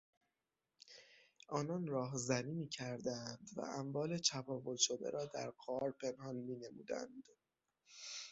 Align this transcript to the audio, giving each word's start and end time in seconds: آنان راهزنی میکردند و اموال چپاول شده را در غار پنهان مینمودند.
آنان 1.49 1.87
راهزنی 1.87 2.53
میکردند 2.53 3.49
و 3.55 3.61
اموال 3.61 4.17
چپاول 4.17 4.75
شده 4.75 5.09
را 5.09 5.25
در 5.25 5.51
غار 5.51 5.91
پنهان 5.99 6.35
مینمودند. 6.35 7.23